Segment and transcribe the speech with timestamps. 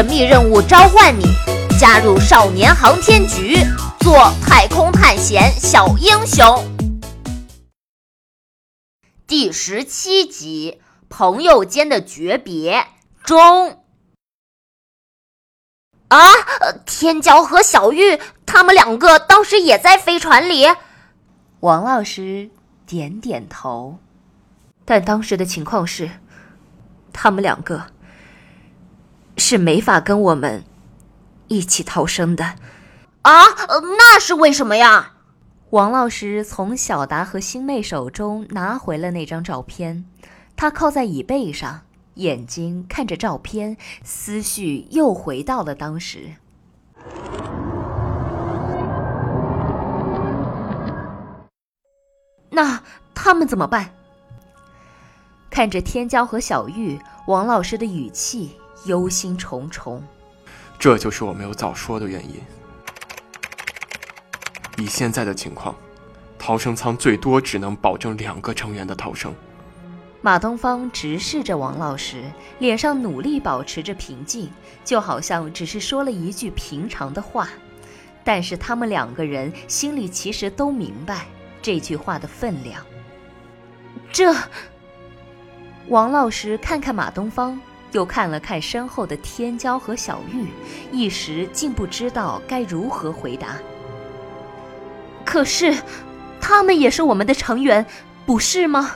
[0.00, 1.24] 神秘任务召唤你，
[1.78, 3.58] 加入少年航天局，
[3.98, 6.64] 做太空探险小英雄。
[9.26, 10.80] 第十七集：
[11.10, 12.86] 朋友间的诀别
[13.24, 13.82] 中。
[16.08, 16.18] 啊，
[16.86, 20.64] 天骄和小玉他们两个当时也在飞船里。
[21.60, 22.48] 王老师
[22.86, 23.98] 点点头，
[24.86, 26.10] 但当时的情况是，
[27.12, 27.88] 他们两个。
[29.50, 30.62] 是没法跟我们
[31.48, 32.54] 一起逃生的，
[33.22, 33.32] 啊？
[33.98, 35.14] 那是为什么呀？
[35.70, 40.04] 王老师从小达和星妹手中拿回了那张照片，
[40.54, 41.80] 他靠在椅背上，
[42.14, 46.36] 眼睛看着照片，思绪又回到了当时。
[52.50, 52.80] 那
[53.12, 53.90] 他们怎么办？
[55.50, 58.59] 看着天骄和小玉，王老师的语气。
[58.84, 60.00] 忧心忡忡，
[60.78, 62.40] 这就是我没有早说的原因。
[64.78, 65.74] 以现在的情况，
[66.38, 69.34] 逃生舱最多只能保证两个成员的逃生。
[70.22, 72.22] 马东方直视着王老师，
[72.58, 74.50] 脸上努力保持着平静，
[74.84, 77.48] 就好像只是说了一句平常的话。
[78.22, 81.26] 但是他们两个人心里其实都明白
[81.62, 82.84] 这句话的分量。
[84.12, 84.34] 这，
[85.88, 87.60] 王老师看看马东方。
[87.92, 90.46] 又看了看身后的天骄和小玉，
[90.92, 93.56] 一时竟不知道该如何回答。
[95.24, 95.76] 可是，
[96.40, 97.84] 他们也是我们的成员，
[98.26, 98.92] 不是吗？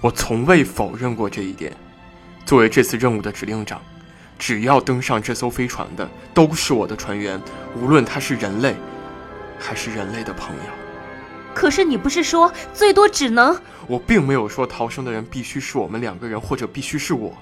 [0.00, 1.72] 我从未否认过这一点。
[2.44, 3.80] 作为这次任务的指令长，
[4.38, 7.40] 只要登上这艘飞船的都是我的船员，
[7.76, 8.74] 无论他是人类，
[9.58, 10.77] 还是人类的朋友。
[11.58, 13.60] 可是你不是说最多只能……
[13.88, 17.36] 我并没有说逃生的人必须是我们两个人，或者必须是我。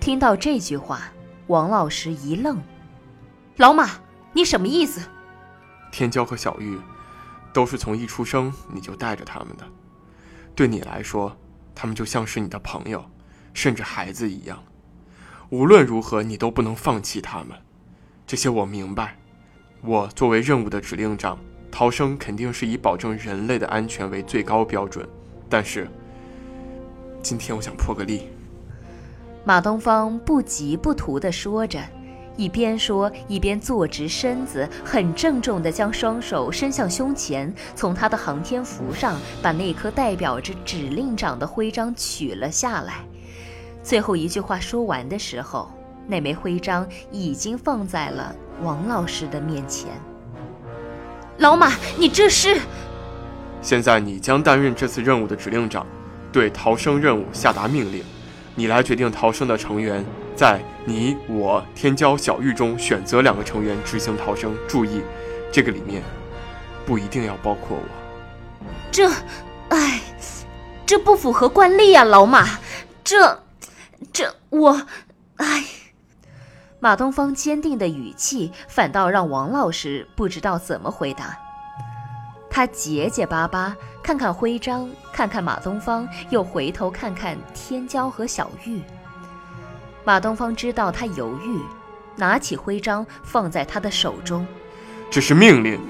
[0.00, 1.02] 听到这句话，
[1.46, 2.60] 王老师一愣
[3.58, 3.90] ：“老马，
[4.32, 5.00] 你什么意思？”
[5.92, 6.76] 天骄和小玉，
[7.52, 9.64] 都是从一出生你就带着他们的，
[10.56, 11.36] 对你来说，
[11.76, 13.08] 他们就像是你的朋友，
[13.54, 14.60] 甚至孩子一样。
[15.50, 17.50] 无论如何，你都不能放弃他们。
[18.26, 19.16] 这些我明白。
[19.80, 21.38] 我作为任务的指令长。
[21.70, 25.06] 逃生肯定是以保证人类的安全为最高标准，
[25.48, 25.88] 但是
[27.22, 28.28] 今天我想破个例。
[29.44, 31.80] 马东方不急不图地说着，
[32.36, 43.04] 一边说一边坐直身子，很郑重地将双手伸向胸前，从他的航天服上把那颗代表着指令长的徽章取了下来。
[43.82, 45.70] 最后一句话说完的时候，
[46.06, 49.88] 那枚徽章已经放在了王老师的面前。
[51.38, 52.60] 老马，你这是？
[53.62, 55.86] 现在你将担任这次任务的指令长，
[56.32, 58.04] 对逃生任务下达命令。
[58.56, 60.04] 你来决定逃生的成员，
[60.34, 64.56] 在你、我、天骄、小玉中选择两个成员执行逃生。
[64.66, 65.00] 注意，
[65.52, 66.02] 这个里面
[66.84, 68.66] 不一定要包括我。
[68.90, 69.08] 这，
[69.68, 70.00] 哎，
[70.84, 72.48] 这不符合惯例呀，老马。
[73.04, 73.44] 这，
[74.12, 74.82] 这我，
[75.36, 75.64] 哎。
[76.80, 81.36] 马东方坚定的语气，反倒让王老师不知道怎么回答。
[82.48, 88.80] 他结结巴巴，看看徽章，看看马东方，又回头看看天骄和小玉。
[90.04, 91.60] 马东方知道他犹豫，
[92.14, 94.46] 拿起徽章放在他的手中。
[95.10, 95.80] 这是命令。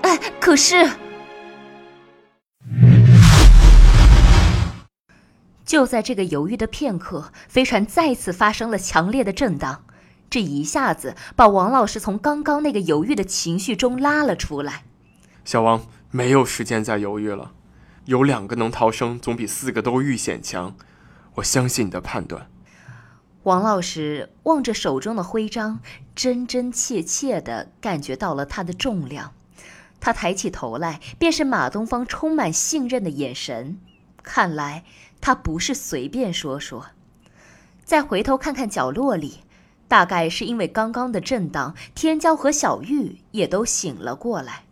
[0.00, 0.90] 哎，可是……
[5.66, 9.82] 就在这个犹豫的片刻，飞船再次发生了强烈的震荡。
[10.36, 14.84] 这一下子把王老师从刚刚那个犹豫的情绪中拉了出来。
[15.46, 17.52] 小王，没有时间再犹豫了，
[18.04, 20.76] 有两个能逃生，总比四个都遇险强。
[21.36, 22.50] 我相信你的判断。
[23.44, 25.80] 王老师望着手中的徽章，
[26.14, 29.32] 真真切切地感觉到了它的重量。
[30.00, 33.78] 他抬起头来，便是马东方充满信任的眼神。
[34.22, 34.84] 看来
[35.18, 36.88] 他不是随便说说。
[37.84, 39.38] 再回头看看角落里。
[39.88, 44.64] 大概是因为刚刚的震荡，天骄和小玉也都醒了过来。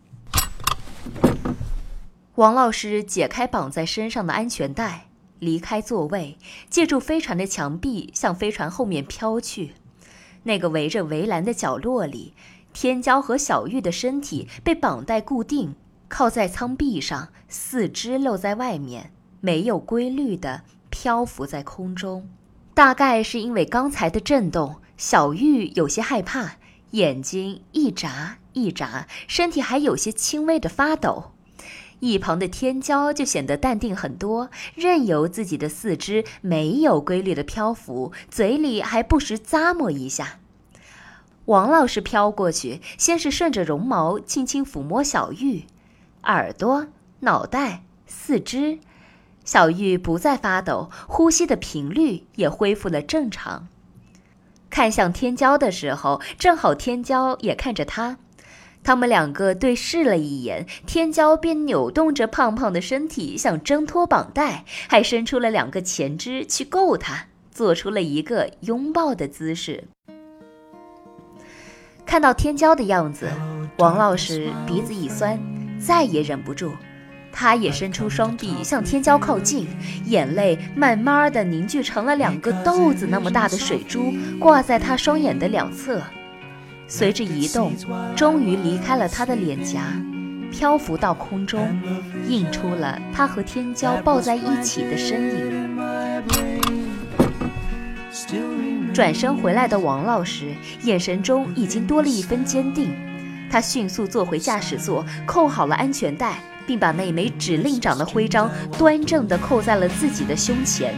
[2.35, 5.05] 王老师解开绑在身上的安全带，
[5.39, 6.37] 离开座位，
[6.69, 9.71] 借助飞船的墙壁向飞船后面飘去。
[10.43, 12.33] 那个围着围栏的角落里，
[12.73, 15.75] 天骄和小玉的身体被绑带固定，
[16.09, 22.27] 靠在舱壁上，四肢露在外面，没有规律的漂浮在空中。
[22.73, 24.75] 大概是因为刚才的震动。
[24.97, 26.57] 小玉有些害怕，
[26.91, 31.31] 眼睛一眨一眨，身体还有些轻微的发抖。
[31.99, 40.39] 一旁的天骄就显得淡定很多，任由自己的四肢没有规律的漂浮，嘴里还不时咂摸一下。
[41.45, 45.65] 王老师飘过去，先是顺着绒毛轻轻抚摸小玉，
[46.23, 46.87] 耳朵、
[47.21, 48.79] 脑袋、四肢，
[49.43, 53.67] 小玉不再发抖，呼吸的频率也恢复了正常。
[54.69, 58.17] 看向天骄的时候，正好天骄也看着他，
[58.83, 69.83] 他们两个对视了一眼，天骄便扭动着胖胖的身体想挣脱绑带，还伸出了两个前肢去够他，做出了一个拥抱的姿势。
[72.05, 73.27] 看到天骄的样子，
[73.77, 75.39] 王老师鼻子一酸，
[75.79, 76.71] 再也忍不住，
[77.37, 79.67] 他也伸出双臂向天骄靠近，
[80.05, 86.01] 眼泪慢慢的凝聚成了两个豆子那么大的水珠，挂在他双眼的两侧，
[86.87, 87.73] 随着移动，
[88.15, 89.81] 终于离开了他的脸颊，
[90.49, 91.77] 漂浮到空中，
[92.29, 95.75] 映出了他和天骄抱在一起的身影。
[98.93, 100.53] 转身回来的王老师
[100.83, 102.93] 眼神中已经多了一分坚定，
[103.51, 110.93] 他迅速坐回驾驶座，扣好了安全带，并把那枚指令长的徽章端正地扣在了自己的胸前。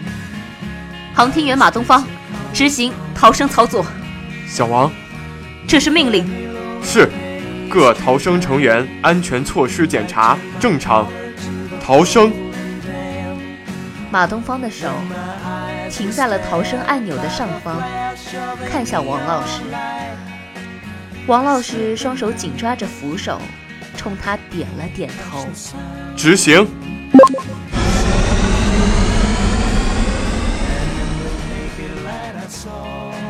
[1.13, 2.03] 航天员马东方，
[2.53, 3.85] 执行逃生操作。
[4.47, 4.91] 小王，
[5.67, 6.25] 这是命令。
[6.83, 7.09] 是，
[7.69, 11.07] 各逃生成员安全措施检查正常，
[11.83, 12.31] 逃生。
[14.09, 14.87] 马东方的手。
[15.89, 17.81] 停在了逃生按钮的上方，
[18.69, 19.61] 看向王老师。
[21.27, 23.41] 王老师双手紧抓着扶手，
[24.07, 25.45] 冲他点了点头。
[26.15, 26.65] 执行。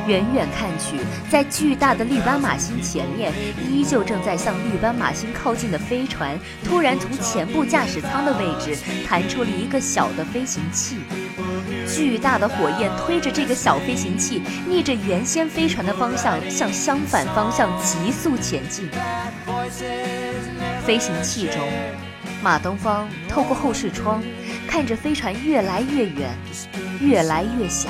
[0.08, 1.00] 远远看去，
[1.32, 3.34] 在巨大的绿斑马星前面，
[3.68, 10.98] 依旧正在向绿斑马星靠近的飞船，突然从前部驾驶舱的位置弹出了一个小的飞行器。
[11.88, 18.88] 巨大的火焰推着这个小飞行器，逆着原先飞船的方向向相反方向急速前进。
[20.88, 21.62] 飞行器中，
[22.42, 24.24] 马东方透过后视窗，
[24.66, 26.34] 看着飞船越来越远，
[27.02, 27.90] 越来越小。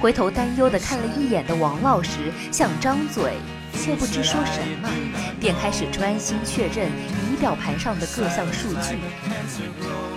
[0.00, 3.32] 回头担忧地看了一眼的王老师，想张嘴，
[3.72, 4.88] 却不知说什么，
[5.40, 8.96] 便开始专心确认仪表盘上的各项数据。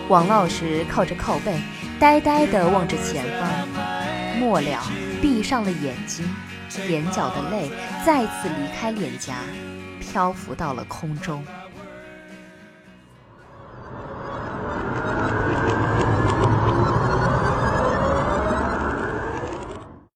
[0.07, 1.59] 王老师靠着靠背，
[1.99, 3.67] 呆呆地望着前方，
[4.37, 4.79] 末了
[5.23, 6.23] 闭上了眼睛，
[6.87, 7.71] 眼角的泪
[8.05, 9.37] 再次离开脸颊，
[9.99, 11.43] 漂浮到了空中。